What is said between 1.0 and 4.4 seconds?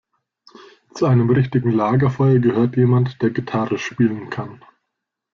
einem richtigen Lagerfeuer gehört jemand, der Gitarre spielen